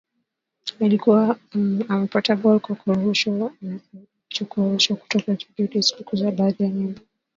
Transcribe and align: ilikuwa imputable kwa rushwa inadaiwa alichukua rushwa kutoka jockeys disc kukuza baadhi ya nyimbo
ilikuwa 0.79 1.37
imputable 1.89 2.59
kwa 2.59 2.93
rushwa 2.95 3.33
inadaiwa 3.33 3.79
alichukua 4.21 4.69
rushwa 4.71 4.95
kutoka 4.97 5.25
jockeys 5.35 5.69
disc 5.71 5.97
kukuza 5.97 6.31
baadhi 6.31 6.63
ya 6.63 6.69
nyimbo 6.69 7.01